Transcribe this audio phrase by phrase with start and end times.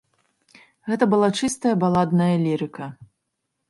[0.93, 2.85] Гэта была чыстая баладная лірыка.